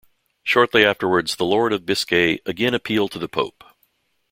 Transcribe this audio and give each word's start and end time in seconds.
Shortly 0.41 0.83
afterwards, 0.83 1.35
the 1.35 1.45
Lord 1.45 1.71
of 1.71 1.85
Biscay 1.85 2.39
again 2.47 2.73
appealed 2.73 3.11
to 3.11 3.19
the 3.19 3.29
Pope. 3.29 3.63